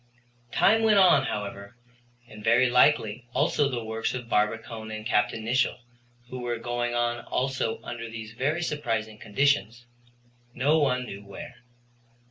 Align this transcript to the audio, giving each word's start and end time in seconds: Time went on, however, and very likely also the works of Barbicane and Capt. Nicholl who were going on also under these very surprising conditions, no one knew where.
Time 0.51 0.81
went 0.81 0.97
on, 0.97 1.25
however, 1.25 1.77
and 2.27 2.43
very 2.43 2.67
likely 2.71 3.27
also 3.35 3.69
the 3.69 3.83
works 3.85 4.15
of 4.15 4.27
Barbicane 4.27 4.89
and 4.89 5.05
Capt. 5.05 5.31
Nicholl 5.31 5.77
who 6.31 6.39
were 6.39 6.57
going 6.57 6.95
on 6.95 7.23
also 7.25 7.79
under 7.83 8.09
these 8.09 8.31
very 8.33 8.63
surprising 8.63 9.19
conditions, 9.19 9.85
no 10.55 10.79
one 10.79 11.05
knew 11.05 11.23
where. 11.23 11.57